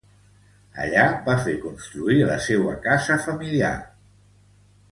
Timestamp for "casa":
2.89-3.19